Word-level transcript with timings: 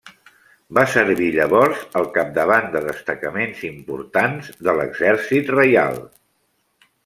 Va 0.77 0.85
servir 0.93 1.27
llavors 1.35 1.83
al 1.99 2.07
capdavant 2.15 2.71
de 2.77 2.81
destacaments 2.87 3.61
importants 3.69 4.51
de 4.69 4.77
l'exèrcit 4.81 5.57
reial. 5.61 6.05